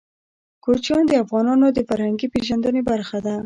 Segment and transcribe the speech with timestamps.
[0.63, 3.35] کوچیان د افغانانو د فرهنګي پیژندنې برخه ده.